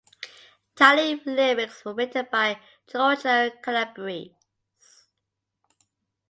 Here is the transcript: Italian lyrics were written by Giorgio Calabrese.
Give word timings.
Italian 0.75 1.21
lyrics 1.27 1.85
were 1.85 1.93
written 1.93 2.27
by 2.31 2.59
Giorgio 2.91 3.51
Calabrese. 3.61 4.33